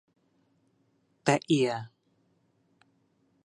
[1.23, 1.71] แต๊ะเอีย